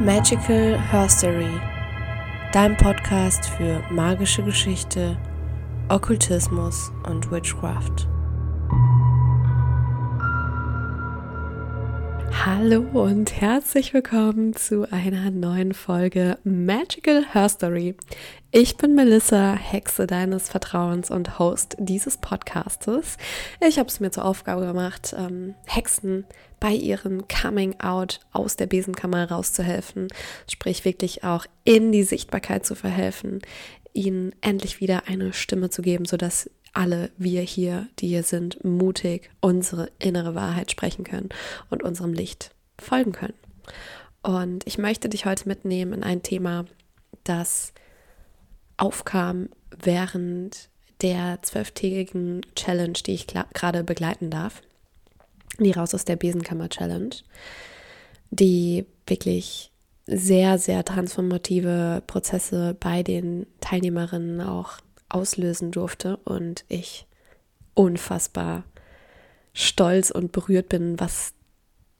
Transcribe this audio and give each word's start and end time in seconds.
Magical 0.00 0.78
Herstory, 0.78 1.60
dein 2.52 2.76
Podcast 2.76 3.46
für 3.46 3.82
magische 3.90 4.44
Geschichte, 4.44 5.18
Okkultismus 5.88 6.92
und 7.02 7.28
Witchcraft. 7.32 8.06
Hallo 12.46 12.82
und 12.92 13.40
herzlich 13.40 13.92
willkommen 13.92 14.54
zu 14.54 14.88
einer 14.92 15.32
neuen 15.32 15.74
Folge 15.74 16.38
Magical 16.44 17.24
Herstory. 17.32 17.96
Ich 18.52 18.76
bin 18.76 18.94
Melissa, 18.94 19.54
Hexe 19.54 20.06
deines 20.06 20.48
Vertrauens 20.48 21.10
und 21.10 21.40
Host 21.40 21.74
dieses 21.80 22.18
Podcastes. 22.18 23.16
Ich 23.66 23.80
habe 23.80 23.88
es 23.88 23.98
mir 23.98 24.12
zur 24.12 24.24
Aufgabe 24.24 24.64
gemacht, 24.64 25.12
ähm, 25.18 25.56
Hexen 25.66 26.24
bei 26.60 26.72
ihrem 26.72 27.26
Coming 27.28 27.78
Out 27.80 28.20
aus 28.32 28.56
der 28.56 28.66
Besenkammer 28.66 29.30
rauszuhelfen, 29.30 30.08
sprich 30.50 30.84
wirklich 30.84 31.24
auch 31.24 31.46
in 31.64 31.92
die 31.92 32.02
Sichtbarkeit 32.02 32.66
zu 32.66 32.74
verhelfen, 32.74 33.40
ihnen 33.92 34.34
endlich 34.40 34.80
wieder 34.80 35.04
eine 35.06 35.32
Stimme 35.32 35.70
zu 35.70 35.82
geben, 35.82 36.04
sodass 36.04 36.50
alle 36.72 37.10
wir 37.16 37.42
hier, 37.42 37.88
die 37.98 38.08
hier 38.08 38.22
sind, 38.22 38.62
mutig 38.64 39.30
unsere 39.40 39.90
innere 39.98 40.34
Wahrheit 40.34 40.70
sprechen 40.70 41.04
können 41.04 41.30
und 41.70 41.82
unserem 41.82 42.12
Licht 42.12 42.50
folgen 42.78 43.12
können. 43.12 43.34
Und 44.22 44.66
ich 44.66 44.78
möchte 44.78 45.08
dich 45.08 45.26
heute 45.26 45.48
mitnehmen 45.48 45.92
in 45.92 46.02
ein 46.02 46.22
Thema, 46.22 46.66
das 47.24 47.72
aufkam 48.76 49.48
während 49.76 50.68
der 51.02 51.38
zwölftägigen 51.42 52.42
Challenge, 52.54 52.98
die 53.04 53.14
ich 53.14 53.26
gerade 53.26 53.84
begleiten 53.84 54.30
darf. 54.30 54.62
Die 55.58 55.72
Raus 55.72 55.94
aus 55.94 56.04
der 56.04 56.16
Besenkammer 56.16 56.68
Challenge, 56.68 57.14
die 58.30 58.86
wirklich 59.06 59.72
sehr, 60.06 60.58
sehr 60.58 60.84
transformative 60.84 62.02
Prozesse 62.06 62.76
bei 62.78 63.02
den 63.02 63.46
Teilnehmerinnen 63.60 64.40
auch 64.40 64.78
auslösen 65.08 65.70
durfte 65.70 66.16
und 66.18 66.64
ich 66.68 67.06
unfassbar 67.74 68.64
stolz 69.52 70.10
und 70.10 70.32
berührt 70.32 70.68
bin, 70.68 70.98
was 71.00 71.32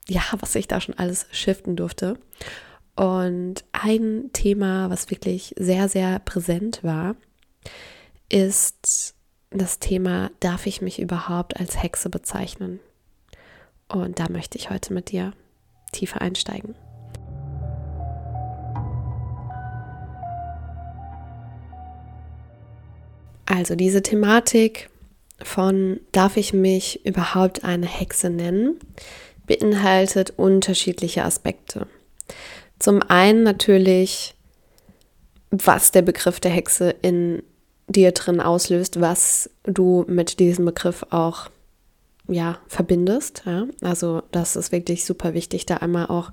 ja, 0.09 0.23
was 0.39 0.55
ich 0.55 0.67
da 0.67 0.81
schon 0.81 0.97
alles 0.97 1.27
shiften 1.31 1.75
durfte. 1.75 2.17
Und 2.95 3.63
ein 3.71 4.31
Thema, 4.33 4.89
was 4.89 5.09
wirklich 5.09 5.53
sehr, 5.57 5.87
sehr 5.87 6.19
präsent 6.19 6.83
war, 6.83 7.15
ist 8.27 9.15
das 9.51 9.79
Thema, 9.79 10.31
darf 10.39 10.65
ich 10.65 10.81
mich 10.81 10.99
überhaupt 10.99 11.59
als 11.59 11.81
Hexe 11.81 12.09
bezeichnen? 12.09 12.79
Und 13.89 14.19
da 14.19 14.29
möchte 14.29 14.57
ich 14.57 14.69
heute 14.69 14.93
mit 14.93 15.11
dir 15.11 15.33
tiefer 15.91 16.21
einsteigen. 16.21 16.75
Also 23.45 23.75
diese 23.75 24.03
Thematik 24.03 24.89
von 25.41 25.99
darf 26.11 26.37
ich 26.37 26.53
mich 26.53 27.03
überhaupt 27.05 27.63
eine 27.63 27.87
Hexe 27.87 28.29
nennen, 28.29 28.79
beinhaltet 29.47 30.33
unterschiedliche 30.37 31.23
Aspekte. 31.23 31.87
Zum 32.77 33.01
einen 33.01 33.41
natürlich, 33.41 34.35
was 35.49 35.91
der 35.91 36.03
Begriff 36.03 36.39
der 36.39 36.51
Hexe 36.51 36.95
in 37.01 37.41
dir 37.87 38.11
drin 38.11 38.39
auslöst, 38.39 39.01
was 39.01 39.49
du 39.63 40.05
mit 40.07 40.39
diesem 40.39 40.65
Begriff 40.65 41.03
auch 41.09 41.49
ja, 42.29 42.59
verbindest. 42.67 43.43
Ja? 43.45 43.67
Also 43.81 44.23
das 44.31 44.55
ist 44.55 44.71
wirklich 44.71 45.05
super 45.05 45.33
wichtig, 45.33 45.65
da 45.65 45.77
einmal 45.77 46.07
auch 46.07 46.31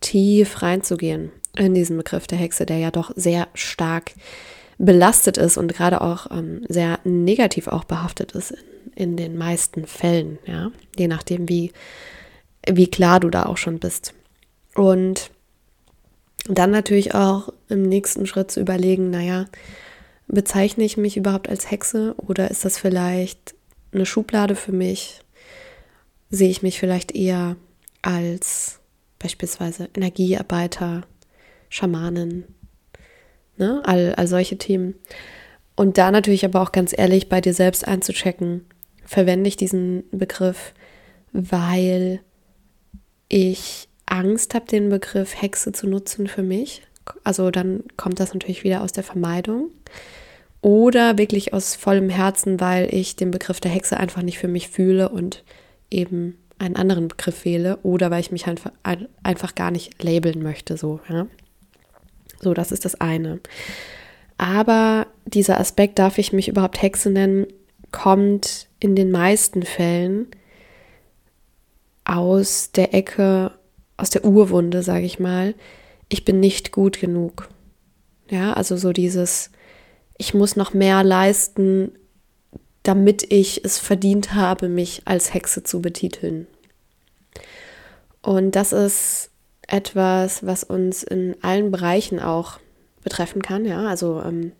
tief 0.00 0.62
reinzugehen 0.62 1.30
in 1.56 1.74
diesen 1.74 1.96
Begriff 1.96 2.26
der 2.26 2.38
Hexe, 2.38 2.66
der 2.66 2.78
ja 2.78 2.90
doch 2.90 3.12
sehr 3.14 3.48
stark 3.54 4.12
belastet 4.78 5.36
ist 5.36 5.58
und 5.58 5.72
gerade 5.72 6.00
auch 6.00 6.30
ähm, 6.30 6.64
sehr 6.68 6.98
negativ 7.04 7.68
auch 7.68 7.84
behaftet 7.84 8.32
ist 8.32 8.52
in, 8.52 8.58
in 8.94 9.16
den 9.16 9.36
meisten 9.36 9.86
Fällen, 9.86 10.38
ja, 10.46 10.70
je 10.96 11.08
nachdem, 11.08 11.48
wie 11.48 11.72
wie 12.68 12.86
klar 12.86 13.20
du 13.20 13.28
da 13.28 13.46
auch 13.46 13.56
schon 13.56 13.78
bist. 13.78 14.14
Und 14.74 15.30
dann 16.46 16.70
natürlich 16.70 17.14
auch 17.14 17.52
im 17.68 17.82
nächsten 17.82 18.26
Schritt 18.26 18.50
zu 18.50 18.60
überlegen, 18.60 19.10
naja, 19.10 19.46
bezeichne 20.28 20.84
ich 20.84 20.96
mich 20.96 21.16
überhaupt 21.16 21.48
als 21.48 21.70
Hexe 21.70 22.14
oder 22.18 22.50
ist 22.50 22.64
das 22.64 22.78
vielleicht 22.78 23.54
eine 23.92 24.06
Schublade 24.06 24.54
für 24.54 24.72
mich? 24.72 25.20
Sehe 26.32 26.50
ich 26.50 26.62
mich 26.62 26.80
vielleicht 26.80 27.14
eher 27.14 27.56
als 28.00 28.80
beispielsweise 29.18 29.88
Energiearbeiter, 29.94 31.02
Schamanen, 31.68 32.44
ne? 33.56 33.82
all, 33.84 34.14
all 34.16 34.26
solche 34.26 34.58
Themen. 34.58 34.94
Und 35.76 35.98
da 35.98 36.10
natürlich 36.10 36.44
aber 36.44 36.60
auch 36.60 36.72
ganz 36.72 36.92
ehrlich 36.96 37.28
bei 37.28 37.40
dir 37.40 37.54
selbst 37.54 37.86
einzuchecken, 37.86 38.64
verwende 39.04 39.46
ich 39.46 39.56
diesen 39.56 40.04
Begriff, 40.10 40.74
weil 41.32 42.20
ich 43.28 43.88
Angst 44.06 44.54
habe, 44.54 44.66
den 44.66 44.88
Begriff 44.88 45.40
Hexe 45.40 45.72
zu 45.72 45.86
nutzen 45.86 46.26
für 46.26 46.42
mich. 46.42 46.82
Also 47.24 47.50
dann 47.50 47.84
kommt 47.96 48.20
das 48.20 48.34
natürlich 48.34 48.64
wieder 48.64 48.82
aus 48.82 48.92
der 48.92 49.04
Vermeidung. 49.04 49.70
Oder 50.62 51.18
wirklich 51.18 51.52
aus 51.52 51.74
vollem 51.74 52.08
Herzen, 52.08 52.60
weil 52.60 52.92
ich 52.94 53.16
den 53.16 53.30
Begriff 53.30 53.60
der 53.60 53.70
Hexe 53.70 53.96
einfach 53.96 54.22
nicht 54.22 54.38
für 54.38 54.48
mich 54.48 54.68
fühle 54.68 55.08
und 55.08 55.42
eben 55.92 56.38
einen 56.58 56.76
anderen 56.76 57.08
Begriff 57.08 57.44
wähle. 57.44 57.78
Oder 57.82 58.10
weil 58.10 58.20
ich 58.20 58.32
mich 58.32 58.46
einfach, 58.46 58.72
einfach 59.22 59.54
gar 59.54 59.70
nicht 59.70 60.02
labeln 60.02 60.42
möchte. 60.42 60.76
So, 60.76 61.00
ja? 61.08 61.26
so, 62.40 62.54
das 62.54 62.72
ist 62.72 62.84
das 62.84 63.00
eine. 63.00 63.40
Aber 64.38 65.06
dieser 65.24 65.60
Aspekt, 65.60 65.98
darf 65.98 66.18
ich 66.18 66.32
mich 66.32 66.48
überhaupt 66.48 66.82
Hexe 66.82 67.10
nennen, 67.10 67.46
kommt 67.90 68.68
in 68.80 68.96
den 68.96 69.10
meisten 69.10 69.62
Fällen 69.62 70.26
aus 72.04 72.72
der 72.72 72.94
Ecke, 72.94 73.52
aus 73.96 74.10
der 74.10 74.24
Urwunde, 74.24 74.82
sage 74.82 75.04
ich 75.04 75.20
mal, 75.20 75.54
ich 76.08 76.24
bin 76.24 76.40
nicht 76.40 76.72
gut 76.72 76.98
genug. 77.00 77.48
Ja, 78.30 78.54
also 78.54 78.76
so 78.76 78.92
dieses, 78.92 79.50
ich 80.18 80.34
muss 80.34 80.56
noch 80.56 80.74
mehr 80.74 81.04
leisten, 81.04 81.92
damit 82.82 83.30
ich 83.32 83.64
es 83.64 83.78
verdient 83.78 84.34
habe, 84.34 84.68
mich 84.68 85.02
als 85.04 85.34
Hexe 85.34 85.62
zu 85.62 85.80
betiteln. 85.80 86.46
Und 88.22 88.56
das 88.56 88.72
ist 88.72 89.30
etwas, 89.66 90.44
was 90.44 90.64
uns 90.64 91.02
in 91.02 91.36
allen 91.42 91.70
Bereichen 91.70 92.20
auch 92.20 92.58
betreffen 93.02 93.42
kann, 93.42 93.64
ja, 93.64 93.86
also 93.86 94.22
ähm, 94.24 94.52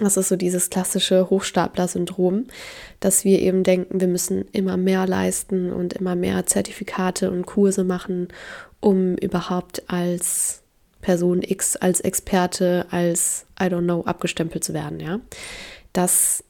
das 0.00 0.16
ist 0.16 0.28
so 0.28 0.36
dieses 0.36 0.70
klassische 0.70 1.28
Hochstapler-Syndrom, 1.28 2.46
dass 3.00 3.24
wir 3.24 3.40
eben 3.40 3.64
denken, 3.64 4.00
wir 4.00 4.06
müssen 4.06 4.44
immer 4.52 4.76
mehr 4.76 5.06
leisten 5.06 5.72
und 5.72 5.92
immer 5.92 6.14
mehr 6.14 6.46
Zertifikate 6.46 7.30
und 7.30 7.46
Kurse 7.46 7.82
machen, 7.82 8.28
um 8.80 9.16
überhaupt 9.16 9.82
als 9.88 10.62
Person 11.00 11.42
X, 11.42 11.74
als 11.76 12.00
Experte, 12.00 12.86
als 12.90 13.46
I 13.60 13.64
don't 13.64 13.84
know 13.84 14.04
abgestempelt 14.04 14.62
zu 14.62 14.72
werden. 14.72 15.00
Ja, 15.00 15.20
das 15.92 16.44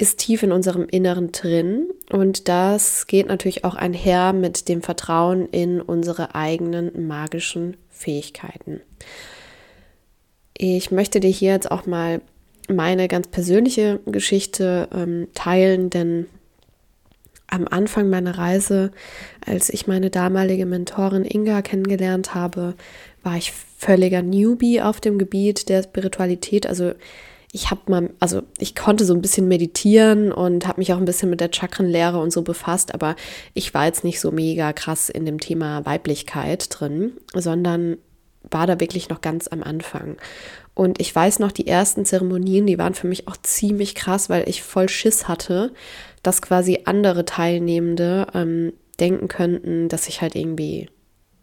ist 0.00 0.18
tief 0.18 0.42
in 0.42 0.52
unserem 0.52 0.86
Inneren 0.88 1.32
drin 1.32 1.90
und 2.10 2.48
das 2.48 3.06
geht 3.06 3.28
natürlich 3.28 3.64
auch 3.64 3.74
einher 3.74 4.32
mit 4.32 4.68
dem 4.68 4.82
Vertrauen 4.82 5.46
in 5.48 5.80
unsere 5.80 6.34
eigenen 6.34 7.06
magischen 7.06 7.76
Fähigkeiten. 7.88 8.80
Ich 10.56 10.90
möchte 10.90 11.20
dir 11.20 11.30
hier 11.30 11.52
jetzt 11.52 11.70
auch 11.70 11.86
mal 11.86 12.20
meine 12.68 13.08
ganz 13.08 13.28
persönliche 13.28 14.00
Geschichte 14.06 14.88
ähm, 14.92 15.28
teilen, 15.34 15.90
denn 15.90 16.26
am 17.46 17.66
Anfang 17.66 18.08
meiner 18.08 18.38
Reise, 18.38 18.92
als 19.44 19.70
ich 19.70 19.86
meine 19.86 20.08
damalige 20.08 20.66
Mentorin 20.66 21.24
Inga 21.24 21.62
kennengelernt 21.62 22.34
habe, 22.34 22.74
war 23.22 23.36
ich 23.36 23.52
völliger 23.52 24.22
Newbie 24.22 24.80
auf 24.80 25.00
dem 25.00 25.18
Gebiet 25.18 25.68
der 25.68 25.82
Spiritualität. 25.82 26.66
Also 26.66 26.92
ich 27.52 27.70
habe 27.70 27.80
mal, 27.88 28.10
also 28.20 28.42
ich 28.58 28.76
konnte 28.76 29.04
so 29.04 29.12
ein 29.12 29.22
bisschen 29.22 29.48
meditieren 29.48 30.32
und 30.32 30.68
habe 30.68 30.80
mich 30.80 30.92
auch 30.92 30.98
ein 30.98 31.04
bisschen 31.04 31.30
mit 31.30 31.40
der 31.40 31.50
Chakrenlehre 31.52 32.20
und 32.20 32.32
so 32.32 32.42
befasst, 32.42 32.94
aber 32.94 33.16
ich 33.54 33.74
war 33.74 33.86
jetzt 33.86 34.04
nicht 34.04 34.20
so 34.20 34.30
mega 34.30 34.72
krass 34.72 35.08
in 35.08 35.26
dem 35.26 35.40
Thema 35.40 35.84
Weiblichkeit 35.84 36.66
drin, 36.70 37.12
sondern 37.34 37.98
war 38.48 38.66
da 38.66 38.78
wirklich 38.78 39.08
noch 39.08 39.20
ganz 39.20 39.48
am 39.48 39.62
Anfang. 39.62 40.16
Und 40.74 41.00
ich 41.00 41.14
weiß 41.14 41.40
noch, 41.40 41.52
die 41.52 41.66
ersten 41.66 42.04
Zeremonien, 42.04 42.66
die 42.66 42.78
waren 42.78 42.94
für 42.94 43.08
mich 43.08 43.26
auch 43.28 43.36
ziemlich 43.36 43.94
krass, 43.94 44.30
weil 44.30 44.48
ich 44.48 44.62
voll 44.62 44.88
Schiss 44.88 45.26
hatte, 45.26 45.72
dass 46.22 46.42
quasi 46.42 46.82
andere 46.84 47.24
Teilnehmende 47.24 48.28
ähm, 48.32 48.72
denken 49.00 49.28
könnten, 49.28 49.88
dass 49.88 50.08
ich 50.08 50.22
halt 50.22 50.36
irgendwie 50.36 50.88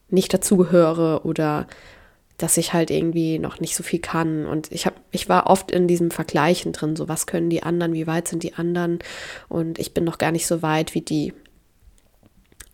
nicht 0.10 0.34
dazugehöre 0.34 1.26
oder 1.26 1.68
dass 2.38 2.58
ich 2.58 2.74
halt 2.74 2.92
irgendwie 2.92 3.40
noch 3.40 3.60
nicht 3.60 3.76
so 3.76 3.84
viel 3.84 4.00
kann. 4.00 4.46
Und 4.46 4.72
ich 4.72 4.86
habe, 4.86 4.96
ich 5.12 5.28
war 5.28 5.48
oft 5.48 5.72
in 5.72 5.88
diesem 5.88 6.12
Vergleichen 6.12 6.72
drin, 6.72 6.96
so 6.96 7.08
was 7.08 7.28
können 7.28 7.50
die 7.50 7.64
anderen, 7.64 7.94
wie 7.94 8.08
weit 8.08 8.28
sind 8.28 8.44
die 8.44 8.54
anderen 8.54 9.00
und 9.50 9.80
ich 9.80 9.94
bin 9.94 10.04
noch 10.04 10.18
gar 10.18 10.32
nicht 10.32 10.48
so 10.48 10.62
weit 10.62 10.94
wie 10.94 11.02
die. 11.02 11.34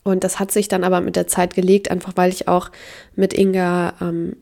Und 0.03 0.25
das 0.25 0.39
hat 0.39 0.51
sich 0.51 0.67
dann 0.67 0.83
aber 0.83 0.99
mit 0.99 1.15
der 1.15 1.27
Zeit 1.27 1.53
gelegt, 1.53 1.89
einfach 1.89 2.13
weil 2.15 2.29
ich 2.29 2.49
auch 2.49 2.71
mit 3.15 3.33
Inga 3.33 3.93
ähm, 4.01 4.35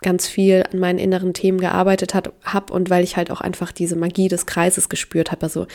ganz 0.00 0.26
viel 0.26 0.64
an 0.70 0.78
meinen 0.78 0.98
inneren 0.98 1.34
Themen 1.34 1.60
gearbeitet 1.60 2.14
habe 2.14 2.72
und 2.72 2.90
weil 2.90 3.04
ich 3.04 3.16
halt 3.16 3.30
auch 3.30 3.40
einfach 3.40 3.72
diese 3.72 3.94
Magie 3.94 4.28
des 4.28 4.46
Kreises 4.46 4.88
gespürt 4.88 5.30
habe. 5.30 5.42
Also 5.42 5.66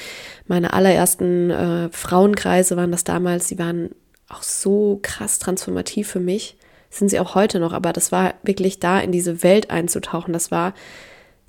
meine 0.48 0.74
allerersten 0.74 1.50
äh, 1.50 1.90
Frauenkreise 1.92 2.76
waren 2.78 2.92
das 2.92 3.04
damals, 3.04 3.48
die 3.48 3.60
waren 3.60 3.92
auch 4.28 4.44
so 4.44 5.00
krass 5.02 5.40
transformativ 5.40 6.10
für 6.10 6.20
mich. 6.20 6.58
Sind 6.90 7.10
sie 7.10 7.20
auch 7.20 7.36
heute 7.36 7.60
noch, 7.60 7.74
aber 7.74 7.94
das 7.94 8.12
war 8.12 8.36
wirklich 8.44 8.80
da 8.80 9.00
in 9.00 9.12
diese 9.12 9.44
Welt 9.44 9.70
einzutauchen. 9.70 10.34
Das 10.34 10.52
war 10.52 10.74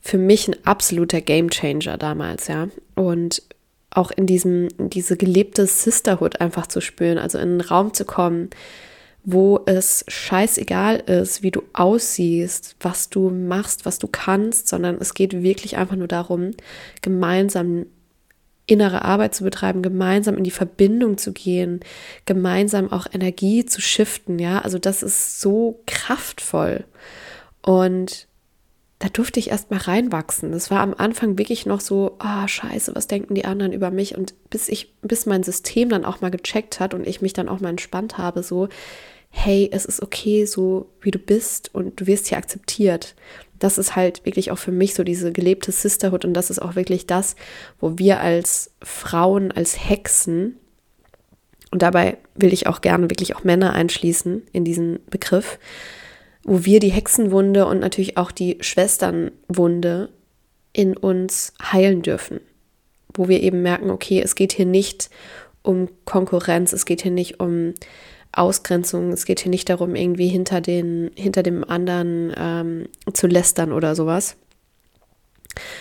für 0.00 0.18
mich 0.18 0.48
ein 0.48 0.56
absoluter 0.64 1.20
Gamechanger 1.20 1.96
damals, 1.96 2.48
ja. 2.48 2.68
Und 2.94 3.42
auch 3.90 4.10
in 4.10 4.26
diesem, 4.26 4.68
diese 4.78 5.16
gelebte 5.16 5.66
Sisterhood 5.66 6.40
einfach 6.40 6.66
zu 6.66 6.80
spüren, 6.80 7.18
also 7.18 7.38
in 7.38 7.50
einen 7.50 7.60
Raum 7.60 7.94
zu 7.94 8.04
kommen, 8.04 8.50
wo 9.24 9.60
es 9.66 10.04
scheißegal 10.08 10.96
ist, 10.96 11.42
wie 11.42 11.50
du 11.50 11.62
aussiehst, 11.72 12.76
was 12.80 13.10
du 13.10 13.30
machst, 13.30 13.84
was 13.84 13.98
du 13.98 14.06
kannst, 14.06 14.68
sondern 14.68 14.96
es 15.00 15.14
geht 15.14 15.42
wirklich 15.42 15.76
einfach 15.76 15.96
nur 15.96 16.08
darum, 16.08 16.52
gemeinsam 17.02 17.86
innere 18.68 19.04
Arbeit 19.04 19.34
zu 19.34 19.42
betreiben, 19.42 19.82
gemeinsam 19.82 20.36
in 20.36 20.44
die 20.44 20.50
Verbindung 20.50 21.18
zu 21.18 21.32
gehen, 21.32 21.80
gemeinsam 22.26 22.92
auch 22.92 23.06
Energie 23.12 23.64
zu 23.64 23.80
shiften, 23.80 24.38
ja, 24.38 24.60
also 24.60 24.78
das 24.78 25.02
ist 25.02 25.40
so 25.40 25.80
kraftvoll. 25.86 26.84
Und 27.62 28.28
da 28.98 29.08
durfte 29.08 29.38
ich 29.38 29.50
erst 29.50 29.70
mal 29.70 29.78
reinwachsen. 29.78 30.50
Das 30.50 30.70
war 30.70 30.80
am 30.80 30.94
Anfang 30.96 31.38
wirklich 31.38 31.66
noch 31.66 31.80
so, 31.80 32.16
ah, 32.18 32.44
oh, 32.44 32.48
scheiße, 32.48 32.94
was 32.96 33.06
denken 33.06 33.34
die 33.34 33.44
anderen 33.44 33.72
über 33.72 33.90
mich? 33.90 34.16
Und 34.16 34.34
bis 34.50 34.68
ich, 34.68 34.92
bis 35.02 35.24
mein 35.24 35.44
System 35.44 35.88
dann 35.88 36.04
auch 36.04 36.20
mal 36.20 36.30
gecheckt 36.30 36.80
hat 36.80 36.94
und 36.94 37.06
ich 37.06 37.22
mich 37.22 37.32
dann 37.32 37.48
auch 37.48 37.60
mal 37.60 37.70
entspannt 37.70 38.18
habe, 38.18 38.42
so, 38.42 38.68
hey, 39.30 39.68
es 39.72 39.84
ist 39.84 40.02
okay, 40.02 40.44
so 40.46 40.90
wie 41.00 41.10
du 41.10 41.18
bist 41.18 41.74
und 41.74 42.00
du 42.00 42.06
wirst 42.06 42.28
hier 42.28 42.38
akzeptiert. 42.38 43.14
Das 43.58 43.78
ist 43.78 43.96
halt 43.96 44.24
wirklich 44.24 44.50
auch 44.50 44.58
für 44.58 44.72
mich 44.72 44.94
so 44.94 45.04
diese 45.04 45.32
gelebte 45.32 45.72
Sisterhood 45.72 46.24
und 46.24 46.34
das 46.34 46.50
ist 46.50 46.60
auch 46.60 46.76
wirklich 46.76 47.06
das, 47.06 47.36
wo 47.80 47.98
wir 47.98 48.20
als 48.20 48.70
Frauen, 48.82 49.52
als 49.52 49.88
Hexen, 49.88 50.56
und 51.70 51.82
dabei 51.82 52.18
will 52.34 52.52
ich 52.52 52.66
auch 52.66 52.80
gerne 52.80 53.10
wirklich 53.10 53.36
auch 53.36 53.44
Männer 53.44 53.72
einschließen 53.72 54.42
in 54.52 54.64
diesen 54.64 55.00
Begriff, 55.10 55.58
wo 56.44 56.64
wir 56.64 56.80
die 56.80 56.92
Hexenwunde 56.92 57.66
und 57.66 57.80
natürlich 57.80 58.16
auch 58.16 58.30
die 58.30 58.58
Schwesternwunde 58.60 60.08
in 60.72 60.96
uns 60.96 61.52
heilen 61.60 62.02
dürfen. 62.02 62.40
Wo 63.14 63.28
wir 63.28 63.42
eben 63.42 63.62
merken, 63.62 63.90
okay, 63.90 64.20
es 64.22 64.34
geht 64.34 64.52
hier 64.52 64.66
nicht 64.66 65.10
um 65.62 65.88
Konkurrenz, 66.04 66.72
es 66.72 66.86
geht 66.86 67.02
hier 67.02 67.10
nicht 67.10 67.40
um 67.40 67.74
Ausgrenzung. 68.38 69.12
Es 69.12 69.24
geht 69.24 69.40
hier 69.40 69.50
nicht 69.50 69.68
darum, 69.68 69.94
irgendwie 69.94 70.28
hinter, 70.28 70.60
den, 70.60 71.10
hinter 71.14 71.42
dem 71.42 71.64
anderen 71.64 72.32
ähm, 72.36 72.88
zu 73.12 73.26
lästern 73.26 73.72
oder 73.72 73.94
sowas, 73.94 74.36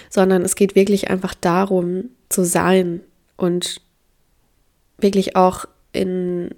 sondern 0.09 0.41
es 0.43 0.55
geht 0.55 0.75
wirklich 0.75 1.09
einfach 1.09 1.33
darum, 1.33 2.09
zu 2.29 2.43
sein 2.43 3.01
und 3.37 3.81
wirklich 4.97 5.35
auch 5.35 5.65
in 5.93 6.49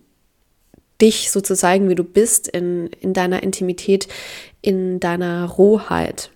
dich 1.01 1.31
so 1.31 1.41
zu 1.41 1.55
zeigen, 1.55 1.89
wie 1.89 1.95
du 1.95 2.03
bist, 2.03 2.47
in, 2.47 2.87
in 2.99 3.13
deiner 3.13 3.43
Intimität, 3.43 4.07
in 4.61 4.99
deiner 4.99 5.45
Rohheit. 5.45 6.31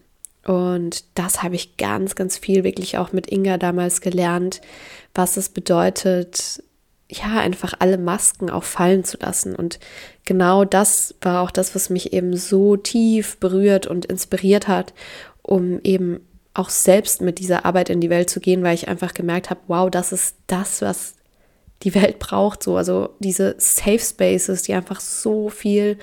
Und 0.45 1.05
das 1.15 1.41
habe 1.41 1.55
ich 1.55 1.77
ganz, 1.77 2.15
ganz 2.15 2.37
viel 2.37 2.63
wirklich 2.63 2.97
auch 2.97 3.13
mit 3.13 3.31
Inga 3.31 3.57
damals 3.57 4.01
gelernt, 4.01 4.61
was 5.13 5.37
es 5.37 5.49
bedeutet, 5.49 6.63
ja, 7.09 7.39
einfach 7.39 7.73
alle 7.79 7.97
Masken 7.97 8.49
auch 8.49 8.63
fallen 8.63 9.03
zu 9.03 9.17
lassen. 9.17 9.55
Und 9.55 9.79
genau 10.25 10.65
das 10.65 11.15
war 11.21 11.41
auch 11.41 11.51
das, 11.51 11.75
was 11.75 11.89
mich 11.89 12.13
eben 12.13 12.35
so 12.35 12.75
tief 12.75 13.37
berührt 13.37 13.87
und 13.87 14.05
inspiriert 14.05 14.67
hat, 14.67 14.93
um 15.41 15.79
eben 15.83 16.21
auch 16.53 16.69
selbst 16.69 17.21
mit 17.21 17.39
dieser 17.39 17.65
Arbeit 17.65 17.89
in 17.89 17.99
die 17.99 18.09
Welt 18.09 18.29
zu 18.29 18.39
gehen, 18.39 18.63
weil 18.63 18.75
ich 18.75 18.87
einfach 18.87 19.13
gemerkt 19.13 19.49
habe, 19.49 19.61
wow, 19.67 19.89
das 19.89 20.11
ist 20.11 20.35
das, 20.47 20.81
was 20.81 21.15
die 21.81 21.95
Welt 21.95 22.19
braucht. 22.19 22.63
So, 22.63 22.77
also 22.77 23.09
diese 23.19 23.55
Safe 23.57 23.99
Spaces, 23.99 24.63
die 24.63 24.73
einfach 24.73 24.99
so 24.99 25.49
viel 25.49 25.97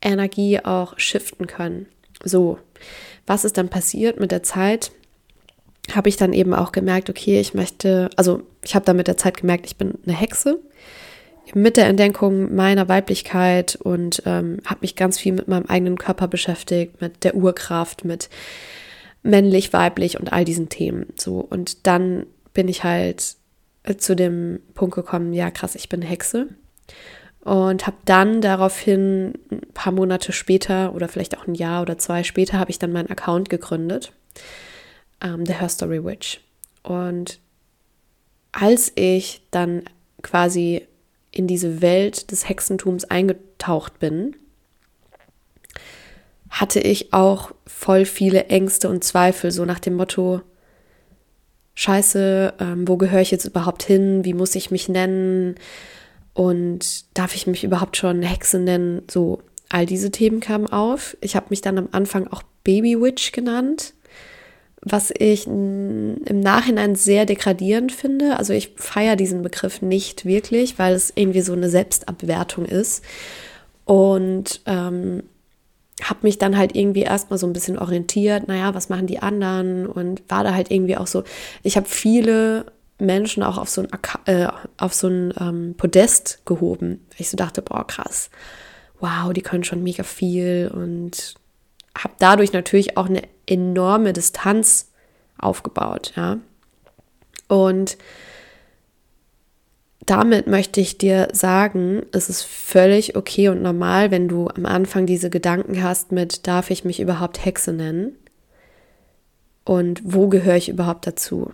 Energie 0.00 0.60
auch 0.60 0.98
shiften 0.98 1.46
können. 1.46 1.86
So, 2.24 2.58
was 3.26 3.44
ist 3.44 3.58
dann 3.58 3.68
passiert 3.68 4.20
mit 4.20 4.30
der 4.30 4.42
Zeit? 4.42 4.92
Habe 5.94 6.08
ich 6.08 6.16
dann 6.16 6.32
eben 6.32 6.54
auch 6.54 6.72
gemerkt, 6.72 7.10
okay, 7.10 7.40
ich 7.40 7.54
möchte, 7.54 8.10
also 8.16 8.42
ich 8.62 8.74
habe 8.74 8.84
dann 8.84 8.96
mit 8.96 9.08
der 9.08 9.16
Zeit 9.16 9.38
gemerkt, 9.38 9.66
ich 9.66 9.76
bin 9.76 9.94
eine 10.06 10.16
Hexe. 10.16 10.60
Mit 11.54 11.78
der 11.78 11.86
Entdeckung 11.86 12.54
meiner 12.54 12.88
Weiblichkeit 12.88 13.76
und 13.76 14.22
ähm, 14.26 14.58
habe 14.66 14.80
mich 14.82 14.96
ganz 14.96 15.18
viel 15.18 15.32
mit 15.32 15.48
meinem 15.48 15.64
eigenen 15.64 15.96
Körper 15.96 16.28
beschäftigt, 16.28 17.00
mit 17.00 17.24
der 17.24 17.34
Urkraft, 17.34 18.04
mit 18.04 18.28
männlich, 19.22 19.72
weiblich 19.72 20.20
und 20.20 20.30
all 20.30 20.44
diesen 20.44 20.68
Themen. 20.68 21.06
So. 21.16 21.38
Und 21.38 21.86
dann 21.86 22.26
bin 22.52 22.68
ich 22.68 22.84
halt 22.84 23.36
äh, 23.84 23.96
zu 23.96 24.14
dem 24.14 24.60
Punkt 24.74 24.94
gekommen, 24.94 25.32
ja 25.32 25.50
krass, 25.50 25.74
ich 25.74 25.88
bin 25.88 26.02
eine 26.02 26.10
Hexe. 26.10 26.48
Und 27.40 27.86
habe 27.86 27.96
dann 28.04 28.42
daraufhin 28.42 29.32
ein 29.50 29.62
paar 29.72 29.92
Monate 29.92 30.32
später 30.32 30.94
oder 30.94 31.08
vielleicht 31.08 31.38
auch 31.38 31.46
ein 31.46 31.54
Jahr 31.54 31.80
oder 31.80 31.96
zwei 31.96 32.24
später 32.24 32.58
habe 32.58 32.70
ich 32.70 32.78
dann 32.78 32.92
meinen 32.92 33.10
Account 33.10 33.48
gegründet 33.48 34.12
ähm, 35.20 35.46
The 35.46 35.54
Her 35.54 35.68
Story 35.68 36.04
Witch. 36.04 36.40
Und 36.82 37.40
als 38.52 38.92
ich 38.94 39.42
dann 39.50 39.84
quasi 40.22 40.86
in 41.30 41.46
diese 41.46 41.82
Welt 41.82 42.30
des 42.30 42.48
Hexentums 42.48 43.04
eingetaucht 43.04 43.98
bin, 43.98 44.36
hatte 46.50 46.80
ich 46.80 47.12
auch 47.12 47.52
voll 47.66 48.04
viele 48.04 48.46
Ängste 48.46 48.88
und 48.88 49.04
Zweifel, 49.04 49.50
so 49.50 49.64
nach 49.64 49.78
dem 49.78 49.94
Motto, 49.94 50.40
Scheiße, 51.74 52.54
ähm, 52.58 52.88
wo 52.88 52.96
gehöre 52.96 53.20
ich 53.20 53.30
jetzt 53.30 53.44
überhaupt 53.44 53.84
hin? 53.84 54.24
Wie 54.24 54.34
muss 54.34 54.56
ich 54.56 54.72
mich 54.72 54.88
nennen? 54.88 55.54
Und 56.34 57.16
darf 57.16 57.36
ich 57.36 57.46
mich 57.46 57.62
überhaupt 57.62 57.96
schon 57.96 58.22
Hexe 58.22 58.58
nennen? 58.58 59.02
So, 59.08 59.42
all 59.68 59.86
diese 59.86 60.10
Themen 60.10 60.40
kamen 60.40 60.66
auf. 60.66 61.16
Ich 61.20 61.36
habe 61.36 61.46
mich 61.50 61.60
dann 61.60 61.78
am 61.78 61.88
Anfang 61.92 62.26
auch 62.26 62.42
Baby 62.64 63.00
Witch 63.00 63.30
genannt, 63.30 63.94
was 64.82 65.12
ich 65.16 65.46
im 65.46 66.40
Nachhinein 66.40 66.94
sehr 66.94 67.26
degradierend 67.26 67.92
finde. 67.92 68.38
Also 68.38 68.52
ich 68.52 68.74
feiere 68.76 69.16
diesen 69.16 69.42
Begriff 69.42 69.82
nicht 69.82 70.24
wirklich, 70.24 70.78
weil 70.78 70.94
es 70.94 71.12
irgendwie 71.14 71.40
so 71.40 71.52
eine 71.52 71.68
Selbstabwertung 71.68 72.64
ist. 72.64 73.04
Und 73.84 74.60
ähm, 74.66 75.24
habe 76.02 76.20
mich 76.22 76.38
dann 76.38 76.56
halt 76.56 76.76
irgendwie 76.76 77.02
erstmal 77.02 77.38
so 77.38 77.46
ein 77.46 77.52
bisschen 77.52 77.78
orientiert, 77.78 78.46
naja, 78.46 78.74
was 78.74 78.88
machen 78.88 79.06
die 79.06 79.18
anderen? 79.20 79.86
Und 79.86 80.22
war 80.28 80.44
da 80.44 80.54
halt 80.54 80.70
irgendwie 80.70 80.96
auch 80.96 81.06
so, 81.06 81.24
ich 81.62 81.76
habe 81.76 81.88
viele 81.88 82.66
Menschen 82.98 83.42
auch 83.42 83.58
auf 83.58 83.68
so 83.68 83.82
ein, 83.82 83.88
äh, 84.26 84.48
auf 84.76 84.94
so 84.94 85.08
ein 85.08 85.32
ähm, 85.40 85.74
Podest 85.76 86.42
gehoben. 86.44 87.06
Ich 87.16 87.30
so 87.30 87.36
dachte, 87.36 87.62
boah, 87.62 87.86
krass, 87.86 88.30
wow, 89.00 89.32
die 89.32 89.42
können 89.42 89.64
schon 89.64 89.82
mega 89.82 90.02
viel 90.02 90.70
und 90.72 91.34
habe 91.98 92.14
dadurch 92.18 92.52
natürlich 92.52 92.96
auch 92.96 93.06
eine 93.06 93.22
enorme 93.46 94.12
Distanz 94.12 94.90
aufgebaut, 95.38 96.12
ja. 96.16 96.38
Und 97.48 97.96
damit 100.08 100.46
möchte 100.46 100.80
ich 100.80 100.96
dir 100.96 101.28
sagen, 101.32 102.06
es 102.12 102.30
ist 102.30 102.42
völlig 102.42 103.14
okay 103.16 103.48
und 103.48 103.60
normal, 103.60 104.10
wenn 104.10 104.26
du 104.26 104.48
am 104.48 104.64
Anfang 104.64 105.04
diese 105.04 105.28
Gedanken 105.28 105.82
hast 105.82 106.12
mit, 106.12 106.46
darf 106.46 106.70
ich 106.70 106.84
mich 106.84 107.00
überhaupt 107.00 107.44
Hexe 107.44 107.72
nennen? 107.72 108.16
Und 109.64 110.00
wo 110.02 110.28
gehöre 110.28 110.56
ich 110.56 110.70
überhaupt 110.70 111.06
dazu? 111.06 111.52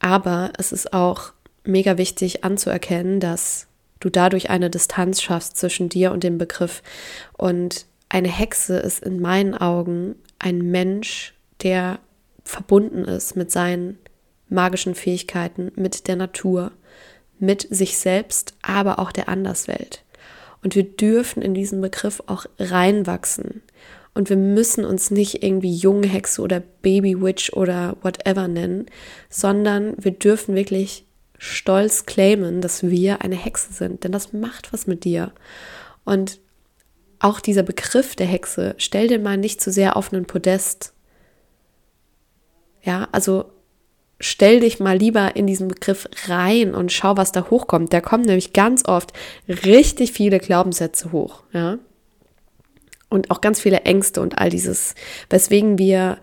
Aber 0.00 0.52
es 0.58 0.72
ist 0.72 0.92
auch 0.92 1.32
mega 1.62 1.98
wichtig 1.98 2.42
anzuerkennen, 2.42 3.20
dass 3.20 3.68
du 4.00 4.08
dadurch 4.10 4.50
eine 4.50 4.70
Distanz 4.70 5.22
schaffst 5.22 5.56
zwischen 5.56 5.88
dir 5.88 6.10
und 6.10 6.24
dem 6.24 6.38
Begriff. 6.38 6.82
Und 7.36 7.86
eine 8.10 8.28
Hexe 8.28 8.76
ist 8.78 9.02
in 9.02 9.20
meinen 9.20 9.54
Augen 9.54 10.16
ein 10.38 10.70
Mensch, 10.70 11.34
der 11.62 12.00
verbunden 12.44 13.04
ist 13.04 13.36
mit 13.36 13.50
seinen 13.50 13.98
magischen 14.48 14.94
Fähigkeiten, 14.94 15.72
mit 15.76 16.08
der 16.08 16.16
Natur, 16.16 16.72
mit 17.38 17.66
sich 17.70 17.96
selbst, 17.96 18.54
aber 18.62 18.98
auch 18.98 19.12
der 19.12 19.28
Anderswelt. 19.28 20.04
Und 20.62 20.74
wir 20.74 20.82
dürfen 20.82 21.40
in 21.40 21.54
diesen 21.54 21.80
Begriff 21.80 22.22
auch 22.26 22.46
reinwachsen. 22.58 23.62
Und 24.12 24.28
wir 24.28 24.36
müssen 24.36 24.84
uns 24.84 25.12
nicht 25.12 25.42
irgendwie 25.44 25.72
junge 25.72 26.08
Hexe 26.08 26.42
oder 26.42 26.60
Baby 26.82 27.22
Witch 27.22 27.52
oder 27.52 27.96
whatever 28.02 28.48
nennen, 28.48 28.86
sondern 29.28 29.94
wir 29.98 30.10
dürfen 30.10 30.56
wirklich 30.56 31.06
stolz 31.38 32.06
claimen, 32.06 32.60
dass 32.60 32.82
wir 32.82 33.22
eine 33.22 33.36
Hexe 33.36 33.72
sind, 33.72 34.02
denn 34.02 34.10
das 34.10 34.32
macht 34.32 34.72
was 34.72 34.88
mit 34.88 35.04
dir. 35.04 35.32
Und 36.04 36.39
auch 37.20 37.40
dieser 37.40 37.62
Begriff 37.62 38.16
der 38.16 38.26
Hexe, 38.26 38.74
stell 38.78 39.06
den 39.06 39.22
mal 39.22 39.36
nicht 39.36 39.60
zu 39.60 39.70
sehr 39.70 39.96
auf 39.96 40.12
einen 40.12 40.24
Podest. 40.24 40.92
Ja, 42.82 43.08
also 43.12 43.52
stell 44.18 44.60
dich 44.60 44.80
mal 44.80 44.96
lieber 44.96 45.36
in 45.36 45.46
diesen 45.46 45.68
Begriff 45.68 46.08
rein 46.26 46.74
und 46.74 46.92
schau, 46.92 47.16
was 47.16 47.32
da 47.32 47.48
hochkommt. 47.50 47.92
Da 47.92 48.00
kommen 48.00 48.24
nämlich 48.24 48.52
ganz 48.52 48.86
oft 48.86 49.12
richtig 49.48 50.12
viele 50.12 50.38
Glaubenssätze 50.40 51.12
hoch, 51.12 51.42
ja. 51.52 51.78
und 53.10 53.30
auch 53.30 53.40
ganz 53.40 53.60
viele 53.60 53.82
Ängste 53.82 54.20
und 54.22 54.38
all 54.38 54.50
dieses, 54.50 54.94
weswegen 55.28 55.78
wir 55.78 56.18